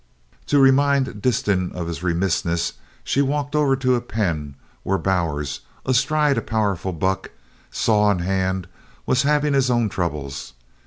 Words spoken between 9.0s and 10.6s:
was having his own troubles.